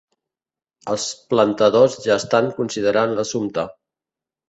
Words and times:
Els 0.93 1.05
plantadors 1.35 1.99
ja 2.07 2.19
estan 2.25 2.51
considerant 2.59 3.17
l'assumpte. 3.19 3.71